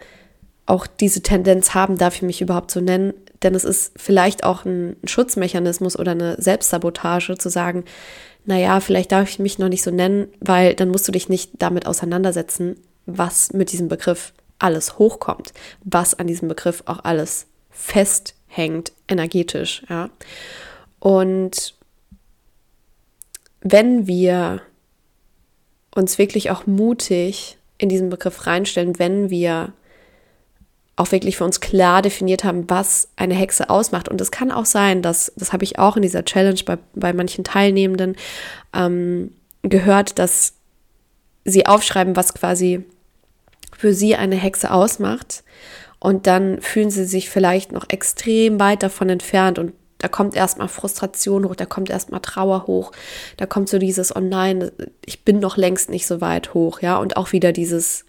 auch 0.66 0.86
diese 0.86 1.22
Tendenz 1.22 1.74
haben, 1.74 1.98
darf 1.98 2.16
ich 2.16 2.22
mich 2.24 2.42
überhaupt 2.42 2.72
so 2.72 2.82
nennen, 2.82 3.14
denn 3.44 3.56
es 3.56 3.64
ist 3.64 3.94
vielleicht 3.96 4.44
auch 4.44 4.66
ein 4.66 4.98
Schutzmechanismus 5.04 5.98
oder 5.98 6.12
eine 6.12 6.42
Selbstsabotage 6.42 7.38
zu 7.38 7.50
sagen, 7.50 7.86
naja, 8.48 8.80
vielleicht 8.80 9.12
darf 9.12 9.30
ich 9.30 9.40
mich 9.40 9.60
noch 9.60 9.68
nicht 9.68 9.84
so 9.84 9.92
nennen, 9.92 10.30
weil 10.40 10.74
dann 10.74 10.88
musst 10.88 11.06
du 11.06 11.12
dich 11.12 11.28
nicht 11.28 11.52
damit 11.60 11.86
auseinandersetzen, 11.86 12.80
was 13.06 13.52
mit 13.52 13.74
diesem 13.74 13.90
Begriff 13.90 14.34
alles 14.58 14.98
hochkommt, 14.98 15.54
was 15.84 16.14
an 16.14 16.28
diesem 16.28 16.48
Begriff 16.48 16.82
auch 16.86 17.04
alles 17.04 17.48
festhängt, 17.70 18.94
energetisch, 19.10 19.84
ja. 19.90 20.10
Und 21.00 21.76
wenn 23.60 24.08
wir 24.08 24.62
uns 25.94 26.18
wirklich 26.18 26.50
auch 26.50 26.66
mutig 26.66 27.58
in 27.78 27.90
diesen 27.90 28.10
Begriff 28.10 28.48
reinstellen, 28.48 28.98
wenn 28.98 29.30
wir 29.30 29.74
auch 30.98 31.12
wirklich 31.12 31.38
für 31.38 31.46
uns 31.46 31.62
klar 31.62 32.02
definiert 32.02 32.44
haben, 32.44 32.70
was 32.70 33.08
eine 33.16 33.36
Hexe 33.36 33.70
ausmacht. 33.70 34.10
Und 34.10 34.20
es 34.20 34.32
kann 34.32 34.52
auch 34.52 34.66
sein, 34.66 35.02
dass, 35.02 35.32
das 35.36 35.54
habe 35.54 35.64
ich 35.64 35.80
auch 35.80 35.96
in 35.96 36.02
dieser 36.02 36.26
Challenge 36.26 36.60
bei, 36.66 36.78
bei 36.96 37.14
manchen 37.14 37.44
Teilnehmenden 37.44 38.16
ähm, 38.74 39.32
gehört, 39.62 40.20
dass 40.20 40.54
sie 41.46 41.68
aufschreiben, 41.68 42.16
was 42.16 42.34
quasi 42.34 42.84
für 43.78 43.94
sie 43.94 44.16
eine 44.16 44.36
Hexe 44.36 44.72
ausmacht. 44.72 45.44
Und 46.00 46.26
dann 46.26 46.62
fühlen 46.62 46.90
sie 46.90 47.06
sich 47.06 47.30
vielleicht 47.30 47.72
noch 47.72 47.86
extrem 47.90 48.60
weit 48.60 48.82
davon 48.82 49.10
entfernt 49.10 49.60
und 49.60 49.74
da 50.00 50.08
kommt 50.08 50.36
erstmal 50.36 50.68
Frustration 50.68 51.46
hoch, 51.46 51.56
da 51.56 51.66
kommt 51.66 51.90
erstmal 51.90 52.20
Trauer 52.20 52.68
hoch, 52.68 52.92
da 53.38 53.48
kommt 53.48 53.68
so 53.68 53.80
dieses, 53.80 54.16
oh 54.16 54.20
nein, 54.20 54.72
ich 55.06 55.24
bin 55.26 55.40
noch 55.40 55.58
längst 55.58 55.90
nicht 55.90 56.06
so 56.06 56.22
weit 56.22 56.54
hoch, 56.54 56.82
ja, 56.82 56.98
und 56.98 57.18
auch 57.18 57.32
wieder 57.32 57.52
dieses, 57.52 58.06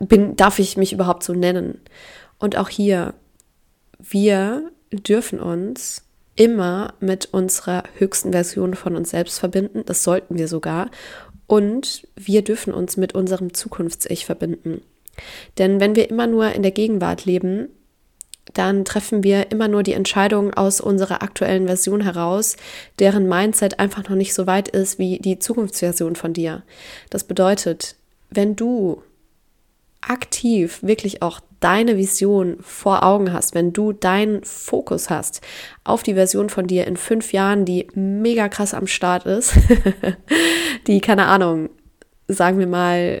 bin, 0.00 0.36
darf 0.36 0.58
ich 0.58 0.76
mich 0.76 0.92
überhaupt 0.92 1.22
so 1.22 1.32
nennen? 1.32 1.80
Und 2.38 2.56
auch 2.56 2.68
hier, 2.68 3.14
wir 3.98 4.70
dürfen 4.92 5.40
uns 5.40 6.04
immer 6.36 6.94
mit 7.00 7.28
unserer 7.32 7.84
höchsten 7.98 8.32
Version 8.32 8.74
von 8.74 8.96
uns 8.96 9.10
selbst 9.10 9.38
verbinden. 9.38 9.82
Das 9.86 10.04
sollten 10.04 10.38
wir 10.38 10.48
sogar. 10.48 10.90
Und 11.46 12.06
wir 12.16 12.42
dürfen 12.42 12.72
uns 12.72 12.96
mit 12.96 13.14
unserem 13.14 13.52
Zukunfts-Ich 13.52 14.24
verbinden. 14.24 14.82
Denn 15.58 15.80
wenn 15.80 15.96
wir 15.96 16.08
immer 16.08 16.26
nur 16.26 16.52
in 16.52 16.62
der 16.62 16.70
Gegenwart 16.70 17.24
leben, 17.24 17.68
dann 18.54 18.84
treffen 18.84 19.22
wir 19.22 19.50
immer 19.50 19.68
nur 19.68 19.82
die 19.82 19.92
Entscheidungen 19.92 20.54
aus 20.54 20.80
unserer 20.80 21.22
aktuellen 21.22 21.66
Version 21.66 22.00
heraus, 22.00 22.56
deren 22.98 23.28
Mindset 23.28 23.78
einfach 23.78 24.08
noch 24.08 24.16
nicht 24.16 24.34
so 24.34 24.46
weit 24.46 24.68
ist 24.68 24.98
wie 24.98 25.18
die 25.18 25.38
Zukunftsversion 25.38 26.16
von 26.16 26.32
dir. 26.32 26.62
Das 27.10 27.24
bedeutet, 27.24 27.96
wenn 28.30 28.56
du 28.56 29.02
aktiv 30.00 30.82
wirklich 30.82 31.22
auch 31.22 31.40
deine 31.60 31.96
Vision 31.96 32.56
vor 32.60 33.04
Augen 33.04 33.32
hast, 33.32 33.54
wenn 33.54 33.72
du 33.72 33.92
deinen 33.92 34.42
Fokus 34.44 35.10
hast 35.10 35.42
auf 35.84 36.02
die 36.02 36.14
Version 36.14 36.48
von 36.48 36.66
dir 36.66 36.86
in 36.86 36.96
fünf 36.96 37.32
Jahren, 37.32 37.64
die 37.64 37.86
mega 37.94 38.48
krass 38.48 38.74
am 38.74 38.86
Start 38.86 39.26
ist, 39.26 39.54
die, 40.86 41.00
keine 41.00 41.26
Ahnung, 41.26 41.68
sagen 42.28 42.58
wir 42.58 42.66
mal, 42.66 43.20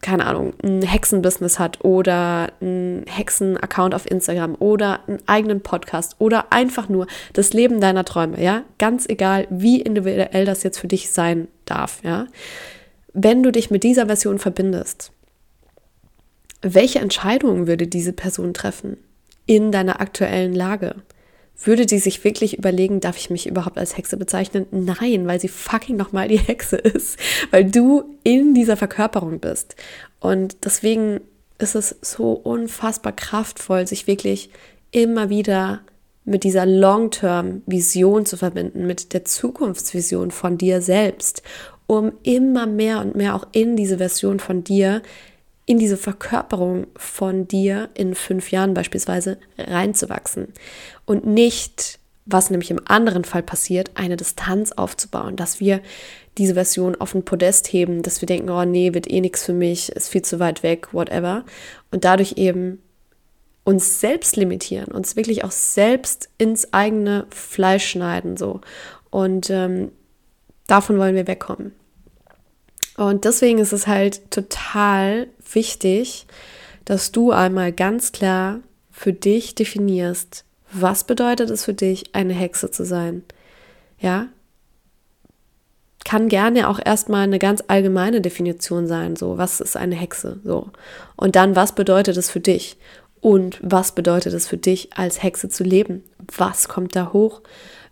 keine 0.00 0.26
Ahnung, 0.26 0.54
ein 0.62 0.82
Hexenbusiness 0.82 1.58
hat 1.58 1.84
oder 1.84 2.52
ein 2.62 3.04
Hexen-Account 3.06 3.94
auf 3.94 4.08
Instagram 4.08 4.54
oder 4.58 5.00
einen 5.08 5.18
eigenen 5.26 5.60
Podcast 5.60 6.16
oder 6.20 6.52
einfach 6.52 6.88
nur 6.88 7.06
das 7.32 7.52
Leben 7.52 7.80
deiner 7.80 8.04
Träume, 8.04 8.40
ja, 8.42 8.62
ganz 8.78 9.06
egal, 9.08 9.46
wie 9.50 9.80
individuell 9.80 10.44
das 10.44 10.62
jetzt 10.62 10.78
für 10.78 10.88
dich 10.88 11.10
sein 11.10 11.48
darf, 11.64 12.00
ja. 12.04 12.26
Wenn 13.12 13.42
du 13.42 13.50
dich 13.50 13.70
mit 13.70 13.82
dieser 13.82 14.06
Version 14.06 14.38
verbindest, 14.38 15.12
welche 16.62 16.98
Entscheidungen 16.98 17.66
würde 17.66 17.86
diese 17.86 18.12
Person 18.12 18.54
treffen 18.54 18.96
in 19.46 19.72
deiner 19.72 20.00
aktuellen 20.00 20.54
Lage? 20.54 20.96
Würde 21.60 21.86
die 21.86 21.98
sich 21.98 22.22
wirklich 22.22 22.56
überlegen, 22.56 23.00
darf 23.00 23.16
ich 23.16 23.30
mich 23.30 23.48
überhaupt 23.48 23.78
als 23.78 23.96
Hexe 23.96 24.16
bezeichnen? 24.16 24.66
Nein, 24.70 25.26
weil 25.26 25.40
sie 25.40 25.48
fucking 25.48 25.96
nochmal 25.96 26.28
die 26.28 26.38
Hexe 26.38 26.76
ist, 26.76 27.18
weil 27.50 27.64
du 27.64 28.16
in 28.22 28.54
dieser 28.54 28.76
Verkörperung 28.76 29.40
bist. 29.40 29.74
Und 30.20 30.64
deswegen 30.64 31.20
ist 31.58 31.74
es 31.74 31.96
so 32.00 32.32
unfassbar 32.32 33.12
kraftvoll, 33.12 33.86
sich 33.86 34.06
wirklich 34.06 34.50
immer 34.92 35.30
wieder 35.30 35.80
mit 36.24 36.44
dieser 36.44 36.66
Long-Term-Vision 36.66 38.26
zu 38.26 38.36
verbinden, 38.36 38.86
mit 38.86 39.12
der 39.12 39.24
Zukunftsvision 39.24 40.30
von 40.30 40.58
dir 40.58 40.80
selbst, 40.80 41.42
um 41.86 42.12
immer 42.22 42.66
mehr 42.66 43.00
und 43.00 43.16
mehr 43.16 43.34
auch 43.34 43.46
in 43.52 43.74
diese 43.74 43.98
Version 43.98 44.38
von 44.38 44.62
dir 44.62 45.02
in 45.68 45.78
diese 45.78 45.98
Verkörperung 45.98 46.86
von 46.96 47.46
dir 47.46 47.90
in 47.92 48.14
fünf 48.14 48.50
Jahren 48.50 48.72
beispielsweise 48.72 49.36
reinzuwachsen 49.58 50.54
und 51.04 51.26
nicht, 51.26 51.98
was 52.24 52.48
nämlich 52.48 52.70
im 52.70 52.80
anderen 52.86 53.22
Fall 53.24 53.42
passiert, 53.42 53.90
eine 53.94 54.16
Distanz 54.16 54.72
aufzubauen, 54.72 55.36
dass 55.36 55.60
wir 55.60 55.82
diese 56.38 56.54
Version 56.54 56.94
auf 56.94 57.14
ein 57.14 57.22
Podest 57.22 57.70
heben, 57.70 58.02
dass 58.02 58.22
wir 58.22 58.26
denken, 58.26 58.48
oh 58.48 58.64
nee, 58.64 58.94
wird 58.94 59.10
eh 59.10 59.20
nichts 59.20 59.44
für 59.44 59.52
mich, 59.52 59.92
ist 59.92 60.08
viel 60.08 60.22
zu 60.22 60.38
weit 60.38 60.62
weg, 60.62 60.94
whatever. 60.94 61.44
Und 61.90 62.06
dadurch 62.06 62.38
eben 62.38 62.80
uns 63.62 64.00
selbst 64.00 64.36
limitieren, 64.36 64.90
uns 64.90 65.16
wirklich 65.16 65.44
auch 65.44 65.50
selbst 65.50 66.30
ins 66.38 66.72
eigene 66.72 67.26
Fleisch 67.28 67.86
schneiden, 67.86 68.38
so. 68.38 68.62
Und 69.10 69.50
ähm, 69.50 69.92
davon 70.66 70.98
wollen 70.98 71.14
wir 71.14 71.26
wegkommen. 71.26 71.72
Und 72.98 73.24
deswegen 73.24 73.58
ist 73.60 73.72
es 73.72 73.86
halt 73.86 74.28
total 74.32 75.28
wichtig, 75.52 76.26
dass 76.84 77.12
du 77.12 77.30
einmal 77.30 77.70
ganz 77.70 78.10
klar 78.10 78.58
für 78.90 79.12
dich 79.12 79.54
definierst, 79.54 80.44
was 80.72 81.04
bedeutet 81.04 81.48
es 81.48 81.64
für 81.64 81.74
dich, 81.74 82.12
eine 82.16 82.32
Hexe 82.32 82.72
zu 82.72 82.84
sein. 82.84 83.22
Ja? 84.00 84.26
Kann 86.04 86.28
gerne 86.28 86.68
auch 86.68 86.80
erstmal 86.84 87.22
eine 87.22 87.38
ganz 87.38 87.62
allgemeine 87.68 88.20
Definition 88.20 88.88
sein, 88.88 89.14
so, 89.14 89.38
was 89.38 89.60
ist 89.60 89.76
eine 89.76 89.94
Hexe, 89.94 90.40
so. 90.42 90.68
Und 91.14 91.36
dann, 91.36 91.54
was 91.54 91.76
bedeutet 91.76 92.16
es 92.16 92.28
für 92.32 92.40
dich? 92.40 92.78
Und 93.20 93.58
was 93.62 93.92
bedeutet 93.92 94.32
es 94.32 94.46
für 94.46 94.56
dich, 94.56 94.90
als 94.96 95.22
Hexe 95.22 95.48
zu 95.48 95.64
leben? 95.64 96.04
Was 96.36 96.68
kommt 96.68 96.94
da 96.96 97.12
hoch? 97.12 97.42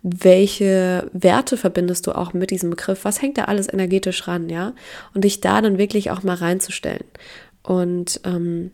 welche 0.08 1.10
Werte 1.12 1.56
verbindest 1.56 2.06
du 2.06 2.12
auch 2.12 2.32
mit 2.32 2.52
diesem 2.52 2.70
Begriff, 2.70 3.04
was 3.04 3.20
hängt 3.20 3.38
da 3.38 3.44
alles 3.46 3.72
energetisch 3.72 4.28
ran, 4.28 4.48
ja? 4.48 4.72
Und 5.14 5.24
dich 5.24 5.40
da 5.40 5.60
dann 5.60 5.78
wirklich 5.78 6.12
auch 6.12 6.22
mal 6.22 6.36
reinzustellen. 6.36 7.04
Und 7.64 8.20
ähm, 8.22 8.70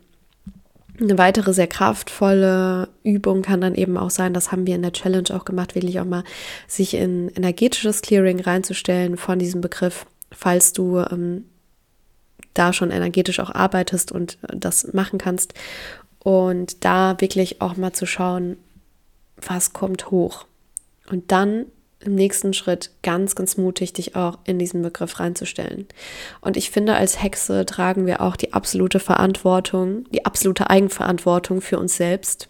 eine 1.01 1.17
weitere 1.17 1.51
sehr 1.53 1.65
kraftvolle 1.65 2.89
Übung 3.03 3.41
kann 3.41 3.61
dann 3.61 3.73
eben 3.73 3.97
auch 3.97 4.11
sein, 4.11 4.35
das 4.35 4.51
haben 4.51 4.67
wir 4.67 4.75
in 4.75 4.83
der 4.83 4.93
Challenge 4.93 5.29
auch 5.31 5.43
gemacht, 5.43 5.73
wirklich 5.73 5.99
auch 5.99 6.05
mal 6.05 6.23
sich 6.67 6.93
in 6.93 7.29
energetisches 7.29 8.03
Clearing 8.03 8.39
reinzustellen 8.39 9.17
von 9.17 9.39
diesem 9.39 9.59
Begriff, 9.59 10.05
falls 10.31 10.71
du 10.71 10.99
ähm, 10.99 11.45
da 12.53 12.73
schon 12.73 12.91
energetisch 12.91 13.39
auch 13.39 13.49
arbeitest 13.49 14.11
und 14.11 14.37
das 14.47 14.93
machen 14.93 15.17
kannst. 15.17 15.55
Und 16.23 16.85
da 16.85 17.19
wirklich 17.19 17.61
auch 17.61 17.75
mal 17.75 17.93
zu 17.93 18.05
schauen, 18.05 18.57
was 19.37 19.73
kommt 19.73 20.09
hoch. 20.09 20.45
Und 21.09 21.31
dann 21.31 21.65
im 21.99 22.15
nächsten 22.15 22.53
Schritt 22.53 22.91
ganz, 23.01 23.35
ganz 23.35 23.57
mutig, 23.57 23.93
dich 23.93 24.15
auch 24.15 24.39
in 24.45 24.59
diesen 24.59 24.81
Begriff 24.81 25.19
reinzustellen. 25.19 25.87
Und 26.41 26.57
ich 26.57 26.69
finde, 26.69 26.95
als 26.95 27.21
Hexe 27.21 27.65
tragen 27.65 28.05
wir 28.05 28.21
auch 28.21 28.35
die 28.35 28.53
absolute 28.53 28.99
Verantwortung, 28.99 30.05
die 30.11 30.25
absolute 30.25 30.69
Eigenverantwortung 30.69 31.61
für 31.61 31.79
uns 31.79 31.95
selbst. 31.95 32.49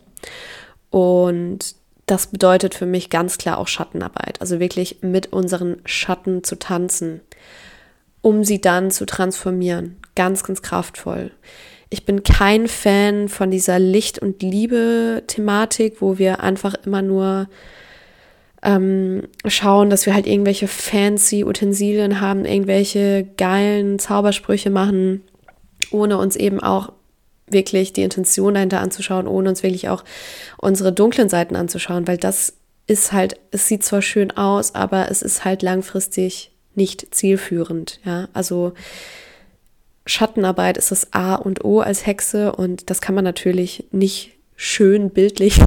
Und 0.90 1.76
das 2.06 2.28
bedeutet 2.28 2.76
für 2.76 2.86
mich 2.86 3.10
ganz 3.10 3.38
klar 3.38 3.58
auch 3.58 3.68
Schattenarbeit. 3.68 4.42
Also 4.42 4.60
wirklich 4.60 4.98
mit 5.02 5.32
unseren 5.32 5.78
Schatten 5.86 6.44
zu 6.44 6.58
tanzen, 6.58 7.22
um 8.22 8.44
sie 8.44 8.60
dann 8.60 8.92
zu 8.92 9.06
transformieren. 9.06 9.98
Ganz, 10.16 10.44
ganz 10.44 10.62
kraftvoll. 10.62 11.32
Ich 11.94 12.06
bin 12.06 12.24
kein 12.24 12.68
Fan 12.68 13.30
von 13.30 13.52
dieser 13.52 13.78
Licht- 13.78 14.18
und 14.18 14.42
Liebe-Thematik, 14.42 16.02
wo 16.02 16.18
wir 16.18 16.40
einfach 16.40 16.74
immer 16.88 17.04
nur 17.04 17.48
ähm, 18.64 19.28
schauen, 19.46 19.92
dass 19.92 20.08
wir 20.08 20.16
halt 20.16 20.26
irgendwelche 20.26 20.68
fancy 20.68 21.46
Utensilien 21.46 22.20
haben, 22.20 22.46
irgendwelche 22.46 23.28
geilen 23.38 24.00
Zaubersprüche 24.00 24.72
machen, 24.72 25.22
ohne 25.92 26.18
uns 26.18 26.36
eben 26.36 26.60
auch 26.62 26.94
wirklich 27.46 27.94
die 27.94 28.02
Intention 28.02 28.56
dahinter 28.56 28.82
anzuschauen, 28.82 29.28
ohne 29.28 29.50
uns 29.50 29.62
wirklich 29.62 29.88
auch 29.90 30.04
unsere 30.58 30.94
dunklen 30.94 31.30
Seiten 31.30 31.56
anzuschauen, 31.56 32.08
weil 32.08 32.18
das 32.18 32.56
ist 32.88 33.12
halt, 33.12 33.40
es 33.52 33.68
sieht 33.68 33.84
zwar 33.84 34.02
schön 34.02 34.32
aus, 34.32 34.74
aber 34.74 35.12
es 35.12 35.22
ist 35.22 35.46
halt 35.46 35.62
langfristig 35.62 36.50
nicht 36.74 37.14
zielführend, 37.14 38.00
ja, 38.04 38.30
also 38.34 38.74
Schattenarbeit 40.06 40.78
ist 40.78 40.92
das 40.92 41.14
A 41.14 41.36
und 41.36 41.64
O 41.64 41.80
als 41.80 42.06
Hexe 42.06 42.52
und 42.54 42.90
das 42.90 43.02
kann 43.02 43.16
man 43.16 43.24
natürlich 43.24 43.86
nicht 43.92 44.32
schön 44.56 45.10
bildlich 45.10 45.60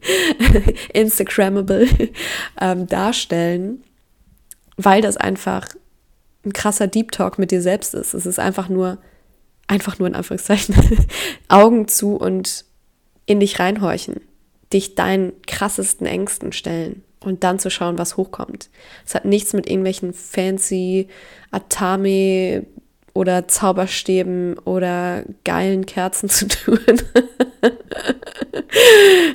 Instagrammable 0.92 1.88
ähm, 2.60 2.86
darstellen, 2.86 3.82
weil 4.76 5.02
das 5.02 5.16
einfach 5.16 5.68
ein 6.44 6.52
krasser 6.52 6.86
Deep 6.86 7.12
Talk 7.12 7.38
mit 7.38 7.50
dir 7.50 7.62
selbst 7.62 7.94
ist. 7.94 8.14
Es 8.14 8.26
ist 8.26 8.38
einfach 8.38 8.68
nur, 8.68 8.98
einfach 9.66 9.98
nur 9.98 10.08
in 10.08 10.14
Anführungszeichen, 10.14 10.74
Augen 11.48 11.88
zu 11.88 12.16
und 12.16 12.64
in 13.26 13.40
dich 13.40 13.58
reinhorchen, 13.58 14.20
dich 14.72 14.94
deinen 14.94 15.32
krassesten 15.46 16.06
Ängsten 16.06 16.52
stellen 16.52 17.02
und 17.20 17.44
dann 17.44 17.58
zu 17.58 17.70
schauen, 17.70 17.96
was 17.96 18.18
hochkommt. 18.18 18.68
Es 19.06 19.14
hat 19.14 19.24
nichts 19.24 19.54
mit 19.54 19.66
irgendwelchen 19.66 20.12
fancy 20.12 21.08
Atame 21.50 22.66
oder 23.14 23.48
Zauberstäben 23.48 24.58
oder 24.58 25.24
geilen 25.44 25.86
Kerzen 25.86 26.28
zu 26.28 26.48
tun. 26.48 26.78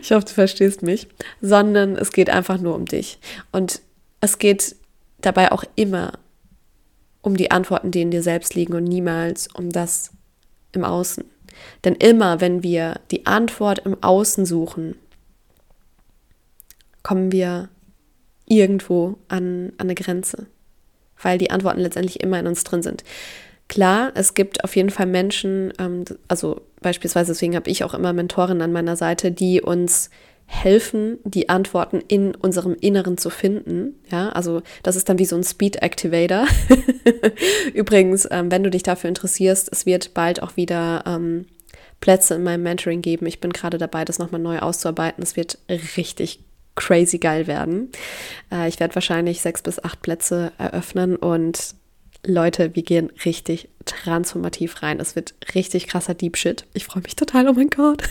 ich 0.02 0.12
hoffe, 0.12 0.26
du 0.26 0.34
verstehst 0.34 0.84
mich, 0.84 1.08
sondern 1.42 1.96
es 1.96 2.12
geht 2.12 2.30
einfach 2.30 2.60
nur 2.60 2.76
um 2.76 2.86
dich. 2.86 3.18
Und 3.52 3.82
es 4.22 4.38
geht 4.38 4.76
dabei 5.22 5.52
auch 5.52 5.64
immer 5.76 6.14
um 7.22 7.36
die 7.36 7.52
Antworten, 7.52 7.92
die 7.92 8.02
in 8.02 8.12
dir 8.12 8.22
selbst 8.22 8.54
liegen 8.54 8.74
und 8.74 8.84
niemals 8.84 9.48
um 9.54 9.70
das 9.72 10.12
im 10.74 10.84
Außen. 10.84 11.24
Denn 11.84 11.96
immer, 11.96 12.42
wenn 12.42 12.64
wir 12.64 13.00
die 13.12 13.26
Antwort 13.26 13.80
im 13.80 14.02
Außen 14.02 14.46
suchen, 14.46 14.96
kommen 17.04 17.32
wir 17.32 17.70
irgendwo 18.46 19.18
an, 19.28 19.74
an 19.78 19.88
eine 19.88 19.96
Grenze, 19.96 20.48
weil 21.22 21.38
die 21.38 21.52
Antworten 21.52 21.80
letztendlich 21.80 22.22
immer 22.22 22.40
in 22.40 22.48
uns 22.48 22.64
drin 22.64 22.84
sind. 22.84 23.04
Klar, 23.70 24.12
es 24.16 24.34
gibt 24.34 24.64
auf 24.64 24.76
jeden 24.76 24.90
Fall 24.90 25.06
Menschen, 25.06 25.72
ähm, 25.80 26.04
also 26.28 26.62
beispielsweise 26.82 27.32
deswegen 27.32 27.56
habe 27.56 27.70
ich 27.70 27.84
auch 27.84 27.94
immer 27.94 28.12
Mentorinnen 28.12 28.64
an 28.64 28.74
meiner 28.74 28.96
Seite, 28.96 29.32
die 29.32 29.62
uns 29.62 30.10
helfen, 30.48 31.20
die 31.24 31.50
Antworten 31.50 32.02
in 32.08 32.34
unserem 32.34 32.76
Inneren 32.82 33.20
zu 33.20 33.30
finden. 33.30 34.00
Ja, 34.12 34.30
also 34.30 34.64
das 34.82 34.96
ist 34.96 35.08
dann 35.08 35.20
wie 35.20 35.26
so 35.26 35.36
ein 35.36 35.44
Speed 35.44 35.84
Activator. 35.84 36.48
Übrigens, 37.76 38.28
ähm, 38.32 38.52
wenn 38.52 38.64
du 38.64 38.72
dich 38.72 38.82
dafür 38.82 39.08
interessierst, 39.08 39.70
es 39.72 39.86
wird 39.86 40.16
bald 40.16 40.42
auch 40.42 40.58
wieder 40.58 41.04
ähm, 41.06 41.46
Plätze 42.02 42.34
in 42.34 42.44
meinem 42.44 42.64
Mentoring 42.64 43.04
geben. 43.04 43.28
Ich 43.28 43.40
bin 43.40 43.54
gerade 43.54 43.78
dabei, 43.78 44.04
das 44.04 44.18
nochmal 44.18 44.42
neu 44.42 44.58
auszuarbeiten. 44.58 45.22
Es 45.22 45.36
wird 45.36 45.60
richtig 45.96 46.40
crazy 46.74 47.20
geil 47.20 47.46
werden. 47.46 47.92
Äh, 48.52 48.68
ich 48.68 48.80
werde 48.80 48.96
wahrscheinlich 48.96 49.42
sechs 49.42 49.62
bis 49.62 49.84
acht 49.84 50.02
Plätze 50.02 50.52
eröffnen 50.58 51.16
und 51.16 51.76
Leute, 52.26 52.76
wir 52.76 52.84
gehen 52.84 53.12
richtig 53.24 53.70
transformativ 53.86 54.82
rein. 54.84 55.00
Es 55.00 55.16
wird 55.16 55.34
richtig 55.56 55.88
krasser 55.88 56.14
Deep 56.14 56.38
Shit. 56.38 56.66
Ich 56.74 56.86
freue 56.86 57.04
mich 57.04 57.16
total, 57.16 57.48
oh 57.48 57.54
mein 57.54 57.70
Gott. 57.70 58.04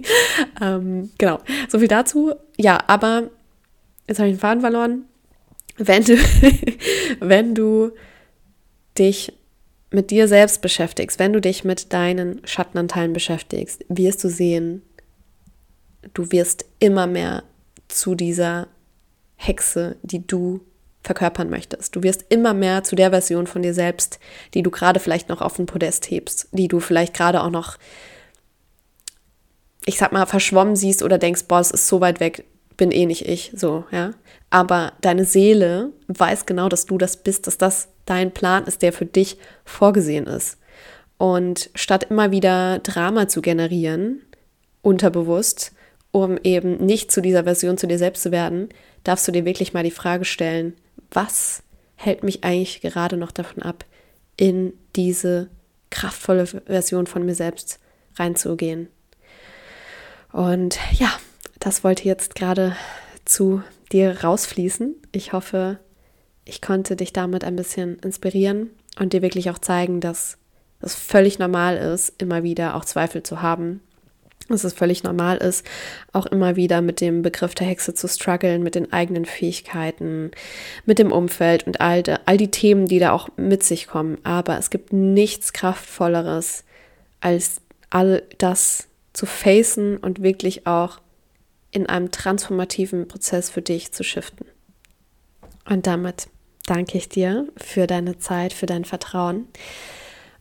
ähm, 0.60 1.10
genau, 1.18 1.40
so 1.68 1.78
viel 1.78 1.88
dazu. 1.88 2.34
Ja, 2.56 2.78
aber 2.86 3.30
jetzt 4.06 4.18
habe 4.18 4.28
ich 4.28 4.36
den 4.36 4.40
Faden 4.40 4.60
verloren. 4.60 5.04
Wenn 5.76 6.04
du, 6.04 6.16
wenn 7.20 7.54
du 7.54 7.92
dich 8.96 9.32
mit 9.90 10.10
dir 10.10 10.28
selbst 10.28 10.60
beschäftigst, 10.60 11.18
wenn 11.18 11.32
du 11.32 11.40
dich 11.40 11.64
mit 11.64 11.92
deinen 11.92 12.46
Schattenanteilen 12.46 13.12
beschäftigst, 13.12 13.84
wirst 13.88 14.22
du 14.22 14.28
sehen, 14.28 14.82
du 16.14 16.30
wirst 16.30 16.66
immer 16.78 17.06
mehr 17.06 17.42
zu 17.88 18.14
dieser 18.14 18.68
Hexe, 19.36 19.96
die 20.02 20.26
du 20.26 20.60
verkörpern 21.08 21.48
möchtest. 21.48 21.96
Du 21.96 22.02
wirst 22.02 22.26
immer 22.28 22.52
mehr 22.52 22.84
zu 22.84 22.94
der 22.94 23.10
Version 23.10 23.46
von 23.46 23.62
dir 23.62 23.72
selbst, 23.72 24.20
die 24.52 24.62
du 24.62 24.70
gerade 24.70 25.00
vielleicht 25.00 25.30
noch 25.30 25.40
auf 25.40 25.56
den 25.56 25.64
Podest 25.64 26.10
hebst, 26.10 26.48
die 26.52 26.68
du 26.68 26.80
vielleicht 26.80 27.14
gerade 27.14 27.42
auch 27.42 27.50
noch, 27.50 27.78
ich 29.86 29.96
sag 29.96 30.12
mal, 30.12 30.26
verschwommen 30.26 30.76
siehst 30.76 31.02
oder 31.02 31.16
denkst, 31.16 31.44
boah, 31.48 31.60
es 31.60 31.70
ist 31.70 31.86
so 31.86 32.02
weit 32.02 32.20
weg, 32.20 32.44
bin 32.76 32.90
eh 32.90 33.06
nicht 33.06 33.26
ich, 33.26 33.52
so, 33.56 33.86
ja. 33.90 34.12
Aber 34.50 34.92
deine 35.00 35.24
Seele 35.24 35.92
weiß 36.08 36.44
genau, 36.44 36.68
dass 36.68 36.84
du 36.84 36.98
das 36.98 37.16
bist, 37.16 37.46
dass 37.46 37.56
das 37.56 37.88
dein 38.04 38.32
Plan 38.32 38.64
ist, 38.64 38.82
der 38.82 38.92
für 38.92 39.06
dich 39.06 39.38
vorgesehen 39.64 40.26
ist. 40.26 40.58
Und 41.16 41.70
statt 41.74 42.08
immer 42.10 42.30
wieder 42.32 42.80
Drama 42.80 43.28
zu 43.28 43.40
generieren, 43.40 44.20
unterbewusst, 44.82 45.72
um 46.10 46.38
eben 46.44 46.84
nicht 46.84 47.10
zu 47.10 47.22
dieser 47.22 47.44
Version 47.44 47.78
zu 47.78 47.86
dir 47.86 47.98
selbst 47.98 48.22
zu 48.22 48.30
werden, 48.30 48.68
darfst 49.04 49.26
du 49.26 49.32
dir 49.32 49.46
wirklich 49.46 49.72
mal 49.72 49.84
die 49.84 49.90
Frage 49.90 50.26
stellen, 50.26 50.74
was 51.10 51.62
hält 51.96 52.22
mich 52.22 52.44
eigentlich 52.44 52.80
gerade 52.80 53.16
noch 53.16 53.32
davon 53.32 53.62
ab, 53.62 53.84
in 54.36 54.72
diese 54.94 55.48
kraftvolle 55.90 56.46
Version 56.46 57.06
von 57.06 57.24
mir 57.24 57.34
selbst 57.34 57.80
reinzugehen. 58.16 58.88
Und 60.32 60.78
ja, 60.92 61.12
das 61.58 61.82
wollte 61.82 62.04
jetzt 62.04 62.34
gerade 62.34 62.76
zu 63.24 63.62
dir 63.90 64.22
rausfließen. 64.22 64.94
Ich 65.12 65.32
hoffe, 65.32 65.78
ich 66.44 66.60
konnte 66.60 66.94
dich 66.94 67.12
damit 67.12 67.44
ein 67.44 67.56
bisschen 67.56 67.98
inspirieren 67.98 68.70
und 68.98 69.12
dir 69.12 69.22
wirklich 69.22 69.50
auch 69.50 69.58
zeigen, 69.58 70.00
dass 70.00 70.38
es 70.80 70.94
völlig 70.94 71.38
normal 71.38 71.76
ist, 71.76 72.20
immer 72.22 72.42
wieder 72.42 72.76
auch 72.76 72.84
Zweifel 72.84 73.22
zu 73.22 73.42
haben 73.42 73.80
dass 74.48 74.64
es 74.64 74.72
völlig 74.72 75.02
normal 75.02 75.38
ist, 75.38 75.64
auch 76.12 76.26
immer 76.26 76.56
wieder 76.56 76.80
mit 76.80 77.00
dem 77.00 77.22
Begriff 77.22 77.54
der 77.54 77.66
Hexe 77.66 77.94
zu 77.94 78.08
strugglen, 78.08 78.62
mit 78.62 78.74
den 78.74 78.92
eigenen 78.92 79.24
Fähigkeiten, 79.24 80.30
mit 80.86 80.98
dem 80.98 81.12
Umfeld 81.12 81.66
und 81.66 81.80
all, 81.80 82.02
de, 82.02 82.16
all 82.26 82.36
die 82.36 82.50
Themen, 82.50 82.86
die 82.86 82.98
da 82.98 83.12
auch 83.12 83.28
mit 83.36 83.62
sich 83.62 83.86
kommen. 83.86 84.18
Aber 84.24 84.58
es 84.58 84.70
gibt 84.70 84.92
nichts 84.92 85.52
Kraftvolleres, 85.52 86.64
als 87.20 87.60
all 87.90 88.22
das 88.38 88.88
zu 89.12 89.26
facen 89.26 89.96
und 89.96 90.22
wirklich 90.22 90.66
auch 90.66 91.00
in 91.70 91.86
einem 91.86 92.10
transformativen 92.10 93.08
Prozess 93.08 93.50
für 93.50 93.62
dich 93.62 93.92
zu 93.92 94.04
shiften. 94.04 94.46
Und 95.68 95.86
damit 95.86 96.28
danke 96.66 96.98
ich 96.98 97.08
dir 97.08 97.48
für 97.56 97.86
deine 97.86 98.18
Zeit, 98.18 98.52
für 98.52 98.66
dein 98.66 98.84
Vertrauen. 98.84 99.46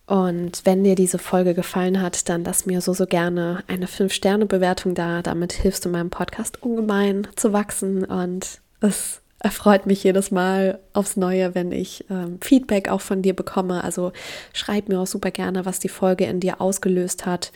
Und 0.07 0.61
wenn 0.63 0.85
dir 0.85 0.95
diese 0.95 1.19
Folge 1.19 1.53
gefallen 1.53 2.01
hat, 2.01 2.29
dann 2.29 2.45
lass 2.45 2.65
mir 2.65 2.79
so, 2.79 2.93
so 2.93 3.05
gerne 3.05 3.63
eine 3.67 3.87
5-Sterne-Bewertung 3.87 4.95
da. 4.95 5.21
Damit 5.21 5.51
hilfst 5.51 5.83
du 5.83 5.89
meinem 5.89 6.09
Podcast 6.09 6.63
ungemein 6.63 7.27
zu 7.35 7.51
wachsen. 7.51 8.05
Und 8.05 8.61
es 8.79 9.21
erfreut 9.39 9.85
mich 9.85 10.05
jedes 10.05 10.31
Mal 10.31 10.79
aufs 10.93 11.17
Neue, 11.17 11.55
wenn 11.55 11.73
ich 11.73 12.05
ähm, 12.09 12.39
Feedback 12.41 12.87
auch 12.87 13.01
von 13.01 13.21
dir 13.21 13.35
bekomme. 13.35 13.83
Also 13.83 14.13
schreib 14.53 14.87
mir 14.87 15.01
auch 15.01 15.07
super 15.07 15.29
gerne, 15.29 15.65
was 15.65 15.79
die 15.79 15.89
Folge 15.89 16.23
in 16.23 16.39
dir 16.39 16.61
ausgelöst 16.61 17.25
hat. 17.25 17.51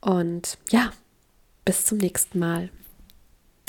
Und 0.00 0.58
ja, 0.70 0.90
bis 1.64 1.84
zum 1.86 1.98
nächsten 1.98 2.40
Mal. 2.40 2.70